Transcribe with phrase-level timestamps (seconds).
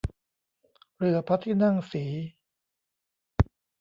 [0.97, 2.05] เรือพระที่นั่งศรี